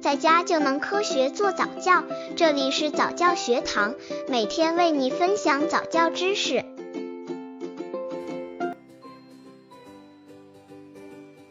[0.00, 2.02] 在家就能科学做早教。
[2.34, 3.94] 这里是早教学堂，
[4.28, 6.64] 每天为你分享早教知识。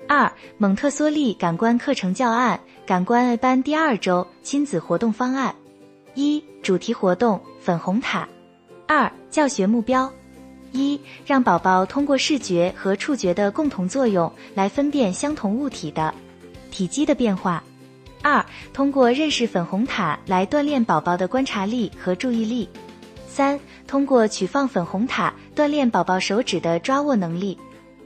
[0.07, 5.55] 二、蒙特梭利感官课程教案，感官 A 班第二周亲子活动方案。
[6.15, 8.27] 一、主题活动粉红塔。
[8.87, 10.11] 二、教学目标。
[10.71, 16.11] 一、让宝宝通过视觉和触觉的共同作用来分辨相同物体的
[16.71, 17.63] 体积的变化。
[18.21, 22.69] 二、通过认识粉红塔来锻炼宝宝的观察力和注意力。
[23.27, 27.57] 三、通过取放粉红塔锻炼宝宝手指的抓握能力。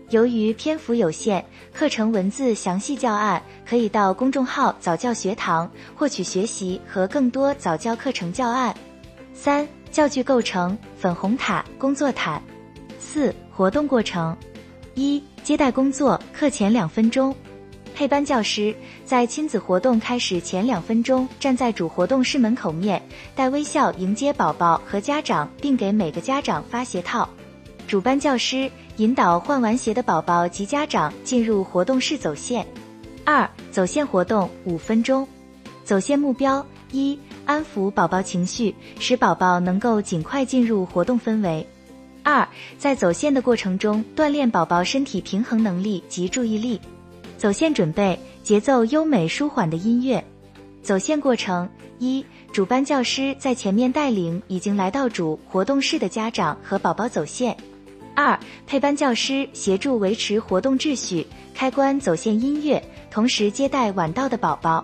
[0.10, 1.44] 由于篇幅有限，
[1.74, 8.76] 课程文字详细教案可以到公众号早教学堂获取学习和更多早教课程教案。
[9.34, 12.40] 三、教具构成粉红塔工作毯。
[13.00, 14.38] 四、活动过程：
[14.94, 17.36] 一、接待工作，课前两分钟，
[17.96, 18.76] 配班教师
[19.06, 23.02] 在亲子活动开始前两分钟，站在主活动室门口面，
[23.36, 27.30] 带微笑迎接宝宝和家长，并给每个家长发鞋套。
[27.88, 32.66] 主班教师引导换完鞋的宝宝及家长进入活动室走线。
[33.24, 35.28] 二、走线活动五分钟，
[35.84, 41.64] 走线目标：一、安抚宝宝情绪，使宝宝能够尽快进入活动氛围；
[42.24, 46.82] 二、在走线的过程中锻炼宝宝身体平衡能力及注意力。
[47.44, 50.24] 走线准备：节奏优美舒缓的音乐。
[50.82, 51.68] 走线过程：
[52.00, 57.54] 一、主班教师在前面带领已经来到主活动室的家长和宝宝走线。
[58.16, 64.82] 二、配班教师协助维持活动秩序，开关走线音乐，同时接待晚到的宝宝。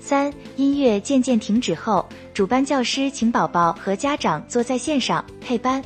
[0.00, 5.80] 三、音乐渐渐停止后，主班教师请宝宝和家长坐在线上配班。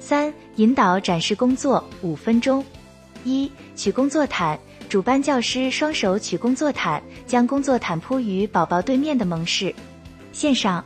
[0.00, 2.64] 三、引导展示工作五分钟。
[3.24, 4.58] 一、取工作毯，
[4.92, 9.74] 主班教师双手取工作毯，将工作毯铺于宝宝对面的蒙氏
[10.32, 10.84] 线上。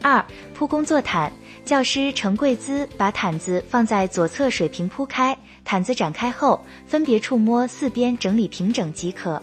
[0.00, 1.32] 二、铺工作毯。
[1.64, 9.42] 教师呈跪姿，把毯子放在左侧水平铺开，毯子展开后，分别触摸四边，整理平整即可。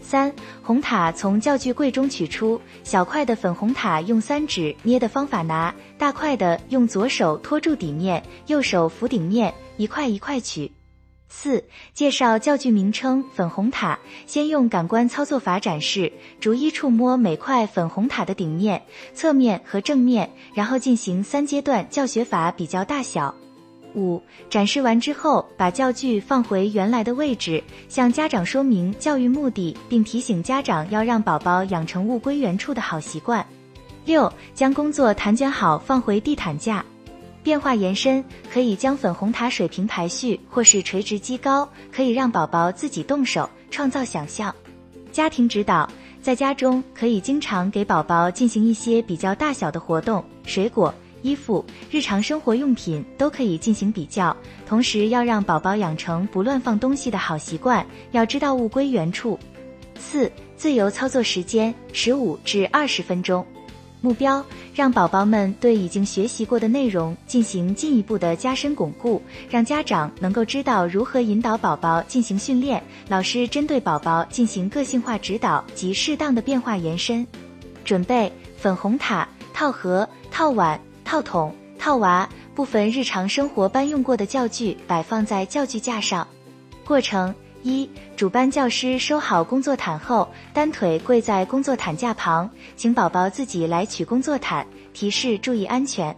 [0.00, 0.32] 三、
[0.62, 10.72] 红塔从教具柜中取出，小块的粉红塔用三指捏的方法拿，大块的用左手托住底面，右手扶顶面，一块一块取。
[11.34, 18.82] 四、介绍教具名称粉红塔，先用感官操作法展示，逐一触摸每块粉红塔的顶面、
[19.14, 23.34] 侧面和正面，然后进行三阶段教学法比较大小。
[23.94, 33.44] 五、展示完之后，把教具放回原来的位置，向家长说明教育目的，并提醒家长要让宝宝养成物归原处的好习惯。
[34.04, 36.84] 六、将工作毯卷好放回地毯架。
[37.42, 44.54] 变化延伸，可以将粉红塔水平排序，或是垂直积高，可以让宝宝自己动手创造想象。
[45.10, 45.88] 家庭指导，
[46.22, 54.34] 在家中可以经常给宝宝进行一些比较大小的活动，水果、衣服、日常生活用品都可以进行比较。
[54.66, 59.38] 同时要让宝宝养成不乱放东西的好习惯，要知道物归原处。
[59.98, 63.44] 四、自由操作时间十五至二十分钟。
[64.02, 77.26] 目标让宝宝们对已经学习过的内容进行进一步的加深巩固，让家长能够知道如何引导宝宝进行训练，老师针对宝宝进行个性化指导及适当的变化延伸。
[77.84, 86.26] 准备粉红塔套盒、套碗、套筒、套娃，部分日常生活班用过的教具摆放在教具架上。
[86.84, 87.32] 过程。
[87.62, 96.14] 一、主班教师收好工作毯后，单腿跪在工作毯架旁，请宝宝自己来取工作毯，提示注意安全。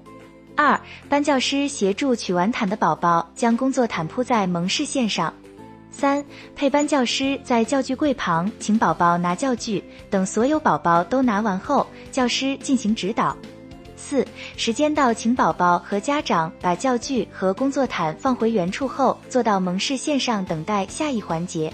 [0.57, 5.33] 二、班教师协助取完毯的宝宝，将工作毯铺在蒙视线上。
[5.91, 6.25] 三、
[6.57, 13.37] 配班教师在教具柜旁，请宝宝拿教具，等所有宝宝都拿完后，教师进行指导。
[14.07, 14.27] 四
[14.59, 21.73] 时间到，请宝宝和家长把教具和工作毯放回原处后，坐到蒙氏线上等待下一环节。